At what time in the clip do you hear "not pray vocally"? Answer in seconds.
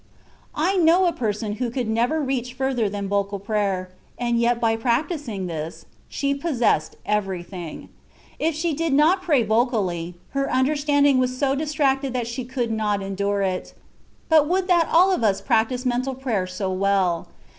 8.93-10.15